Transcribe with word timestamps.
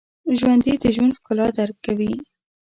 ژوندي 0.37 0.73
د 0.79 0.85
ژوند 0.95 1.15
ښکلا 1.17 1.47
درک 1.57 1.77
کوي 1.85 2.13